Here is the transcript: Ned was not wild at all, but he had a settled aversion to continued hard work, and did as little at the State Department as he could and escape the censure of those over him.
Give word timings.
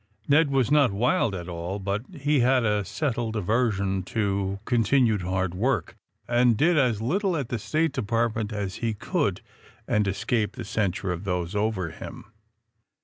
Ned 0.27 0.49
was 0.49 0.71
not 0.71 0.91
wild 0.91 1.35
at 1.35 1.47
all, 1.47 1.77
but 1.77 2.01
he 2.11 2.39
had 2.39 2.65
a 2.65 2.83
settled 2.83 3.35
aversion 3.35 4.01
to 4.05 4.59
continued 4.65 5.21
hard 5.21 5.53
work, 5.53 5.95
and 6.27 6.57
did 6.57 6.75
as 6.75 7.03
little 7.03 7.37
at 7.37 7.49
the 7.49 7.59
State 7.59 7.91
Department 7.93 8.51
as 8.51 8.77
he 8.77 8.95
could 8.95 9.41
and 9.87 10.07
escape 10.07 10.53
the 10.53 10.65
censure 10.65 11.11
of 11.11 11.23
those 11.23 11.53
over 11.55 11.91
him. 11.91 12.25